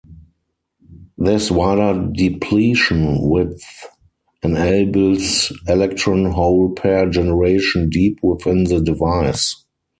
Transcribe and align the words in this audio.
This 1.19 1.51
wider 1.51 2.07
depletion 2.11 3.21
width 3.29 3.63
enables 4.41 5.53
electron-hole 5.67 6.71
pair 6.73 7.07
generation 7.07 7.87
deep 7.87 8.17
within 8.23 8.63
the 8.63 8.81
device. 8.81 9.63